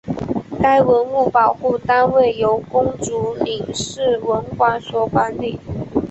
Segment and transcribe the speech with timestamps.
[0.59, 5.59] 该文物保护单位由公主岭市文管所管理。